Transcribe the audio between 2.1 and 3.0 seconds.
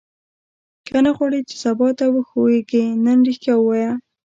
وښوېږې